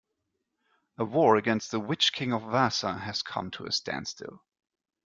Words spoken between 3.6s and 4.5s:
a standstill.